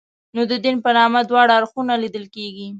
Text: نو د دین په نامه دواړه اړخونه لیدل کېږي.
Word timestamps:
نو 0.35 0.41
د 0.51 0.53
دین 0.63 0.75
په 0.85 0.89
نامه 0.97 1.19
دواړه 1.29 1.53
اړخونه 1.59 1.93
لیدل 2.03 2.25
کېږي. 2.35 2.67